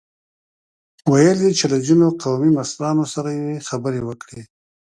ويل 1.11 1.37
يې 1.45 1.51
چې 1.59 1.65
له 1.71 1.77
ځينو 1.85 2.07
قومي 2.23 2.51
مشرانو 2.57 3.03
سره 3.13 3.29
مې 3.45 3.57
خبرې 3.69 4.01
وکړې. 4.05 4.41